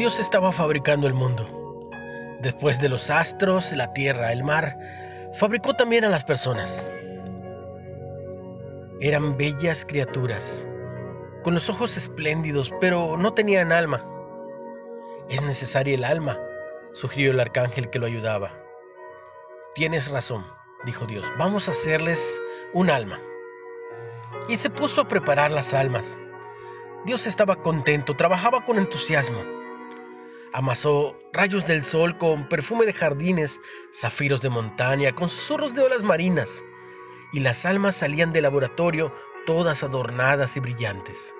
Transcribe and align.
Dios 0.00 0.18
estaba 0.18 0.50
fabricando 0.50 1.06
el 1.06 1.12
mundo. 1.12 1.90
Después 2.40 2.80
de 2.80 2.88
los 2.88 3.10
astros, 3.10 3.70
la 3.74 3.92
tierra, 3.92 4.32
el 4.32 4.42
mar, 4.42 4.78
fabricó 5.34 5.74
también 5.74 6.06
a 6.06 6.08
las 6.08 6.24
personas. 6.24 6.90
Eran 9.02 9.36
bellas 9.36 9.84
criaturas, 9.84 10.66
con 11.44 11.52
los 11.52 11.68
ojos 11.68 11.98
espléndidos, 11.98 12.72
pero 12.80 13.18
no 13.18 13.34
tenían 13.34 13.72
alma. 13.72 14.02
Es 15.28 15.42
necesaria 15.42 15.96
el 15.96 16.04
alma, 16.04 16.40
sugirió 16.92 17.32
el 17.32 17.40
arcángel 17.40 17.90
que 17.90 17.98
lo 17.98 18.06
ayudaba. 18.06 18.52
Tienes 19.74 20.10
razón, 20.10 20.46
dijo 20.86 21.04
Dios, 21.04 21.30
vamos 21.36 21.68
a 21.68 21.72
hacerles 21.72 22.40
un 22.72 22.88
alma. 22.88 23.18
Y 24.48 24.56
se 24.56 24.70
puso 24.70 25.02
a 25.02 25.08
preparar 25.08 25.50
las 25.50 25.74
almas. 25.74 26.22
Dios 27.04 27.26
estaba 27.26 27.56
contento, 27.56 28.16
trabajaba 28.16 28.64
con 28.64 28.78
entusiasmo. 28.78 29.59
Amasó 30.52 31.16
rayos 31.32 31.66
del 31.66 31.84
sol 31.84 32.18
con 32.18 32.48
perfume 32.48 32.84
de 32.84 32.92
jardines, 32.92 33.60
zafiros 33.94 34.42
de 34.42 34.48
montaña, 34.48 35.12
con 35.14 35.28
susurros 35.28 35.74
de 35.74 35.82
olas 35.82 36.02
marinas, 36.02 36.64
y 37.32 37.40
las 37.40 37.64
almas 37.64 37.96
salían 37.96 38.32
del 38.32 38.42
laboratorio 38.42 39.14
todas 39.46 39.84
adornadas 39.84 40.56
y 40.56 40.60
brillantes. 40.60 41.34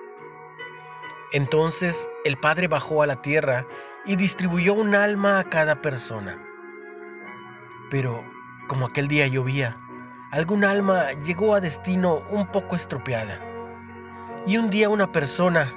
Entonces 1.33 2.09
el 2.25 2.37
Padre 2.37 2.67
bajó 2.67 3.03
a 3.03 3.07
la 3.07 3.21
tierra 3.21 3.67
y 4.05 4.15
distribuyó 4.15 4.73
un 4.73 4.95
alma 4.95 5.39
a 5.39 5.43
cada 5.45 5.81
persona. 5.81 6.41
Pero, 7.89 8.23
como 8.67 8.85
aquel 8.85 9.07
día 9.07 9.27
llovía, 9.27 9.77
algún 10.31 10.63
alma 10.63 11.11
llegó 11.23 11.55
a 11.55 11.61
destino 11.61 12.21
un 12.29 12.47
poco 12.47 12.75
estropeada. 12.75 13.39
Y 14.47 14.57
un 14.57 14.69
día 14.69 14.89
una 14.89 15.11
persona, 15.11 15.67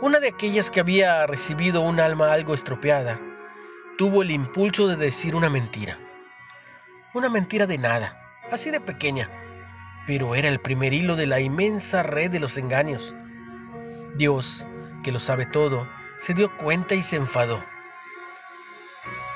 una 0.00 0.20
de 0.20 0.28
aquellas 0.28 0.70
que 0.70 0.80
había 0.80 1.26
recibido 1.26 1.80
un 1.80 2.00
alma 2.00 2.32
algo 2.32 2.54
estropeada, 2.54 3.20
tuvo 3.98 4.22
el 4.22 4.30
impulso 4.30 4.88
de 4.88 4.96
decir 4.96 5.34
una 5.34 5.50
mentira. 5.50 5.98
Una 7.14 7.28
mentira 7.28 7.66
de 7.66 7.78
nada, 7.78 8.20
así 8.50 8.70
de 8.70 8.80
pequeña, 8.80 9.30
pero 10.06 10.34
era 10.34 10.48
el 10.48 10.60
primer 10.60 10.92
hilo 10.92 11.16
de 11.16 11.26
la 11.26 11.40
inmensa 11.40 12.02
red 12.02 12.30
de 12.30 12.40
los 12.40 12.58
engaños. 12.58 13.14
Dios, 14.16 14.66
que 15.02 15.12
lo 15.12 15.18
sabe 15.18 15.46
todo, 15.46 15.88
se 16.18 16.34
dio 16.34 16.56
cuenta 16.56 16.94
y 16.94 17.02
se 17.02 17.16
enfadó 17.16 17.62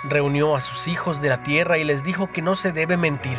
reunió 0.05 0.57
a 0.57 0.61
sus 0.61 0.89
hijos 0.89 1.21
de 1.21 1.29
la 1.29 1.43
tierra 1.43 1.79
y 1.79 1.85
les 1.85 2.03
dijo 2.03 2.29
que 2.29 2.43
no 2.43 2.57
se 2.57 2.73
debe 2.73 2.97
mentir. 2.97 3.37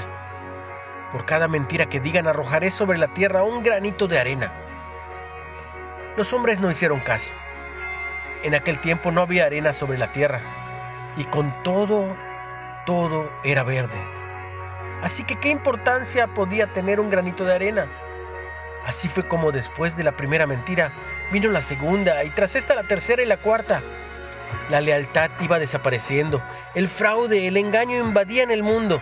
Por 1.12 1.26
cada 1.26 1.48
mentira 1.48 1.90
que 1.90 2.00
digan 2.00 2.28
arrojaré 2.28 2.72
sobre 2.72 2.98
la 2.98 3.14
tierra 3.14 3.44
un 3.44 3.64
granito 3.64 4.08
de 4.08 4.20
arena. 4.20 4.54
Los 6.18 6.34
hombres 6.34 6.60
no 6.60 6.70
hicieron 6.70 7.00
caso. 7.00 7.32
En 8.44 8.54
aquel 8.54 8.80
tiempo 8.80 9.12
no 9.12 9.22
había 9.22 9.46
arena 9.46 9.72
sobre 9.72 9.98
la 9.98 10.12
tierra 10.12 10.40
y 11.16 11.24
con 11.26 11.54
todo, 11.64 12.16
todo 12.86 13.32
era 13.44 13.64
verde. 13.64 13.98
Así 15.02 15.24
que 15.24 15.40
qué 15.40 15.50
importancia 15.50 16.28
podía 16.28 16.68
tener 16.68 17.00
un 17.00 17.10
granito 17.10 17.46
de 17.46 17.56
arena. 17.56 17.88
Así 18.86 19.08
fue 19.08 19.28
como 19.28 19.52
después 19.52 19.96
de 19.96 20.04
la 20.04 20.12
primera 20.12 20.48
mentira 20.48 20.92
vino 21.32 21.50
la 21.50 21.62
segunda 21.62 22.24
y 22.24 22.30
tras 22.32 22.56
esta 22.56 22.76
la 22.76 22.84
tercera 22.84 23.22
y 23.22 23.26
la 23.26 23.38
cuarta. 23.38 23.82
La 24.70 24.82
lealtad 24.82 25.32
iba 25.40 25.60
desapareciendo, 25.60 26.42
el 26.76 26.88
fraude, 26.88 27.48
el 27.48 27.58
engaño 27.58 28.00
invadían 28.00 28.52
el 28.52 28.64
mundo. 28.64 29.02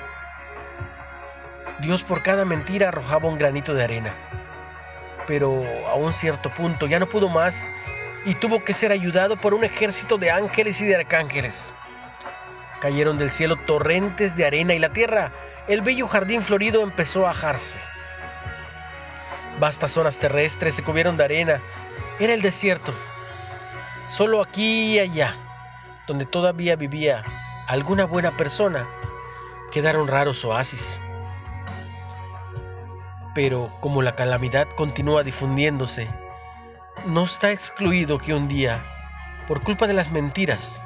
Dios 1.80 2.03
por 2.03 2.21
cada 2.21 2.45
mentira 2.45 2.89
arrojaba 2.89 3.30
un 3.30 3.37
granito 3.37 3.73
de 3.73 3.83
arena. 3.83 4.13
Pero 5.30 5.64
a 5.87 5.93
un 5.93 6.11
cierto 6.11 6.49
punto 6.49 6.87
ya 6.87 6.98
no 6.98 7.08
pudo 7.08 7.30
más 7.30 7.70
y 8.26 8.33
tuvo 8.33 8.64
que 8.64 8.73
ser 8.73 8.92
ayudado 8.92 9.37
por 9.37 9.53
un 9.53 9.64
ejército 9.64 10.17
de 10.17 10.31
ángeles 10.31 10.81
y 10.81 10.87
de 10.87 10.95
arcángeles. 10.95 11.76
Cayeron 12.81 13.20
del 13.20 13.30
cielo 13.30 13.55
torrentes 13.55 14.36
de 14.36 14.48
arena 14.48 14.73
y 14.73 14.80
la 14.80 14.92
tierra, 14.92 15.31
el 15.67 15.81
bello 15.81 16.08
jardín 16.08 16.42
florido 16.42 16.81
empezó 16.81 17.27
a 17.27 17.30
ajarse. 17.30 17.80
Vastas 19.59 19.92
zonas 19.92 20.17
terrestres 20.17 20.76
se 20.76 20.83
cubrieron 20.83 21.15
de 21.15 21.26
arena. 21.26 21.61
Era 22.20 22.33
el 22.33 22.42
desierto. 22.42 22.92
Solo 24.08 24.42
aquí 24.42 24.95
y 24.95 24.99
allá, 24.99 25.32
donde 26.08 26.26
todavía 26.26 26.76
vivía 26.76 27.23
alguna 27.67 28.05
buena 28.05 28.32
persona, 28.32 28.89
quedaron 29.71 30.08
raros 30.08 30.43
oasis. 30.43 30.99
Pero 33.33 33.69
como 33.79 34.01
la 34.01 34.15
calamidad 34.15 34.67
continúa 34.75 35.23
difundiéndose, 35.23 36.07
no 37.07 37.23
está 37.23 37.51
excluido 37.51 38.17
que 38.17 38.33
un 38.33 38.47
día, 38.47 38.79
por 39.47 39.61
culpa 39.61 39.87
de 39.87 39.93
las 39.93 40.11
mentiras, 40.11 40.81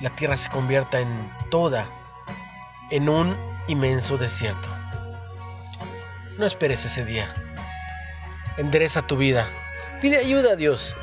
la 0.00 0.10
tierra 0.10 0.36
se 0.36 0.50
convierta 0.50 1.00
en 1.00 1.30
toda, 1.50 1.86
en 2.90 3.08
un 3.08 3.36
inmenso 3.68 4.18
desierto. 4.18 4.68
No 6.38 6.46
esperes 6.46 6.84
ese 6.84 7.04
día. 7.04 7.28
Endereza 8.56 9.02
tu 9.02 9.16
vida. 9.16 9.46
Pide 10.00 10.18
ayuda 10.18 10.52
a 10.52 10.56
Dios 10.56 10.96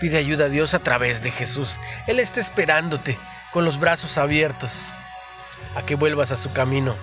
Pide 0.00 0.18
ayuda 0.18 0.44
a 0.44 0.48
Dios 0.48 0.74
a 0.74 0.78
través 0.78 1.22
de 1.22 1.30
Jesús. 1.32 1.80
Él 2.06 2.20
está 2.20 2.38
esperándote 2.38 3.18
con 3.52 3.64
los 3.64 3.80
brazos 3.80 4.16
abiertos 4.16 4.92
a 5.74 5.82
que 5.82 5.96
vuelvas 5.96 6.30
a 6.30 6.36
su 6.36 6.52
camino 6.52 6.94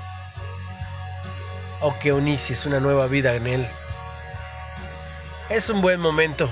o 1.81 1.97
que 1.99 2.09
inicies 2.09 2.65
una 2.65 2.79
nueva 2.79 3.07
vida 3.07 3.35
en 3.35 3.47
Él. 3.47 3.67
Es 5.49 5.69
un 5.69 5.81
buen 5.81 5.99
momento. 5.99 6.49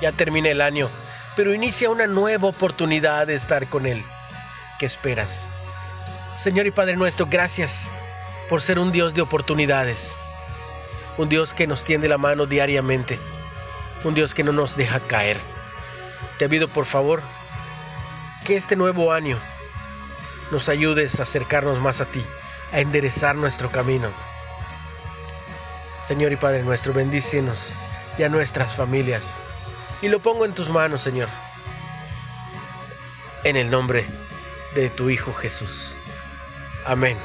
Ya 0.00 0.12
termina 0.12 0.48
el 0.48 0.60
año, 0.60 0.88
pero 1.36 1.54
inicia 1.54 1.90
una 1.90 2.06
nueva 2.06 2.48
oportunidad 2.48 3.26
de 3.26 3.34
estar 3.34 3.68
con 3.68 3.86
Él. 3.86 4.04
¿Qué 4.78 4.86
esperas? 4.86 5.50
Señor 6.36 6.66
y 6.66 6.70
Padre 6.70 6.96
nuestro, 6.96 7.26
gracias 7.26 7.90
por 8.48 8.62
ser 8.62 8.78
un 8.78 8.92
Dios 8.92 9.14
de 9.14 9.22
oportunidades. 9.22 10.16
Un 11.18 11.28
Dios 11.28 11.54
que 11.54 11.66
nos 11.66 11.84
tiende 11.84 12.08
la 12.08 12.18
mano 12.18 12.46
diariamente 12.46 13.18
un 14.04 14.14
Dios 14.14 14.34
que 14.34 14.44
no 14.44 14.52
nos 14.52 14.76
deja 14.76 15.00
caer. 15.00 15.36
Te 16.38 16.48
pido 16.48 16.68
por 16.68 16.86
favor 16.86 17.22
que 18.44 18.56
este 18.56 18.76
nuevo 18.76 19.12
año 19.12 19.38
nos 20.50 20.68
ayudes 20.68 21.20
a 21.20 21.22
acercarnos 21.22 21.80
más 21.80 22.00
a 22.00 22.06
ti, 22.06 22.24
a 22.72 22.80
enderezar 22.80 23.36
nuestro 23.36 23.70
camino. 23.70 24.08
Señor 26.04 26.32
y 26.32 26.36
Padre 26.36 26.62
nuestro, 26.62 26.92
bendícenos 26.92 27.78
y 28.18 28.24
a 28.24 28.28
nuestras 28.28 28.74
familias. 28.74 29.40
Y 30.00 30.08
lo 30.08 30.18
pongo 30.18 30.44
en 30.44 30.52
tus 30.52 30.68
manos, 30.68 31.02
Señor. 31.02 31.28
En 33.44 33.56
el 33.56 33.70
nombre 33.70 34.04
de 34.74 34.90
tu 34.90 35.10
Hijo 35.10 35.32
Jesús. 35.32 35.96
Amén. 36.84 37.16